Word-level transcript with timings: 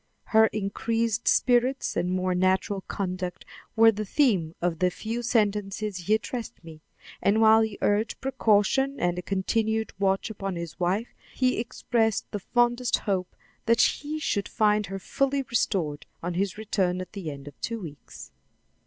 Her 0.23 0.47
increased 0.47 1.27
spirits 1.27 1.95
and 1.95 2.09
more 2.11 2.33
natural 2.33 2.81
conduct 2.87 3.45
were 3.75 3.91
the 3.91 4.03
theme 4.03 4.55
of 4.59 4.79
the 4.79 4.89
few 4.89 5.21
sentences 5.21 5.97
he 5.97 6.15
addressed 6.15 6.63
me, 6.63 6.81
and 7.21 7.39
while 7.39 7.61
he 7.61 7.77
urged 7.83 8.19
precaution 8.19 8.99
and 8.99 9.19
a 9.19 9.21
continued 9.21 9.93
watch 9.99 10.31
upon 10.31 10.55
his 10.55 10.79
wife, 10.79 11.13
he 11.35 11.59
expressed 11.59 12.31
the 12.31 12.39
fondest 12.39 12.97
hope 12.97 13.35
that 13.67 13.79
he 13.81 14.17
should 14.17 14.47
find 14.47 14.87
her 14.87 14.97
fully 14.97 15.43
restored 15.43 16.07
on 16.23 16.33
his 16.33 16.57
return 16.57 16.99
at 16.99 17.13
the 17.13 17.29
end 17.29 17.47
of 17.47 17.61
two 17.61 17.79
weeks. 17.79 18.31